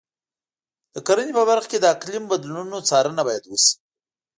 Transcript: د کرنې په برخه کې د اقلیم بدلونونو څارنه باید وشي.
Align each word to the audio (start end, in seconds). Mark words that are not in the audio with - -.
د 0.93 0.95
کرنې 1.07 1.33
په 1.39 1.43
برخه 1.49 1.67
کې 1.71 1.77
د 1.79 1.85
اقلیم 1.95 2.23
بدلونونو 2.31 2.85
څارنه 2.89 3.21
باید 3.27 3.43
وشي. 3.47 3.73